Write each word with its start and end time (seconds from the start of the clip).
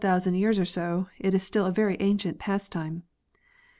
thousand 0.01 0.33
years 0.33 0.57
or 0.57 0.65
so, 0.65 1.07
it 1.19 1.31
is 1.35 1.43
still 1.43 1.63
a 1.67 1.71
very 1.71 1.95
ancient 1.99 2.39
pastime. 2.39 3.03